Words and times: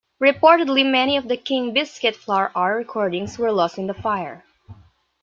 Reportedly, 0.19 0.83
many 0.83 1.15
of 1.15 1.27
the 1.27 1.37
King 1.37 1.73
Biscuit 1.73 2.15
Flower 2.15 2.51
Hour 2.55 2.75
recordings 2.75 3.37
were 3.37 3.51
lost 3.51 3.77
in 3.77 3.85
the 3.85 3.93
fire. 3.93 4.43